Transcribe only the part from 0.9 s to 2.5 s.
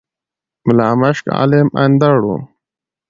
مُشک عالَم اندړ وو